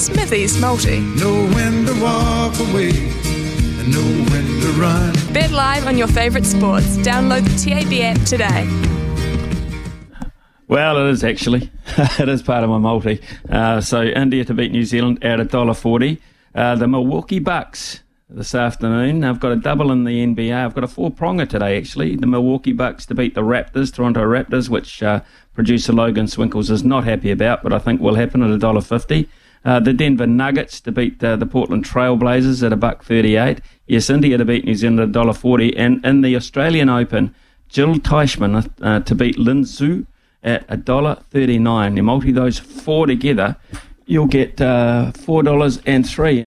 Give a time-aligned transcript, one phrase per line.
[0.00, 1.00] Smithy's Multi.
[1.00, 5.14] know when to walk away, and know when to run.
[5.34, 6.96] Bet live on your favourite sports.
[6.96, 8.66] Download the TAB app today.
[10.68, 11.70] Well, it is actually.
[12.18, 13.20] it is part of my multi.
[13.46, 16.18] Uh, so India to beat New Zealand at $1.40.
[16.54, 19.22] Uh, the Milwaukee Bucks this afternoon.
[19.22, 20.54] I've got a double in the NBA.
[20.54, 22.16] I've got a four pronger today, actually.
[22.16, 25.20] The Milwaukee Bucks to beat the Raptors, Toronto Raptors, which uh,
[25.52, 29.28] producer Logan Swinkles is not happy about, but I think will happen at $1.50.
[29.62, 33.60] Uh, the Denver Nuggets to beat uh, the Portland Trailblazers at a buck thirty-eight.
[33.86, 37.34] Yes, India to beat New Zealand at dollar forty, and in the Australian Open,
[37.68, 40.06] Jill Teichmann uh, to beat Lin Zhu
[40.42, 41.96] at a dollar thirty-nine.
[41.96, 43.56] You multi those four together,
[44.06, 46.32] you'll get uh, four dollars and three.